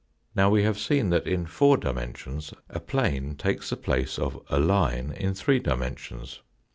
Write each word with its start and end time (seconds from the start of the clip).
Now 0.33 0.49
we 0.49 0.63
have 0.63 0.79
seen 0.79 1.11
that 1.11 1.27
in 1.27 1.45
four 1.45 1.77
dimensions 1.77 2.55
a 2.71 2.79
plane 2.79 3.35
takes 3.35 3.69
the 3.69 3.77
place 3.77 4.17
of 4.17 4.41
a 4.49 4.59
line 4.59 5.11
in 5.11 5.35
three 5.35 5.59
dimensions. 5.59 6.39